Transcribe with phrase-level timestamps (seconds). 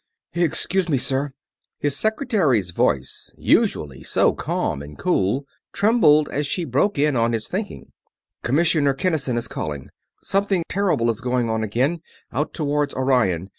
[0.33, 1.31] "Excuse me, sir."
[1.77, 7.47] His secretary's voice, usually so calm and cool, trembled as she broke in on his
[7.47, 7.91] thinking.
[8.41, 9.91] "Commissioner Kinnison is calling.
[10.23, 12.01] Something terrible is going on again,
[12.31, 13.49] out toward Orion.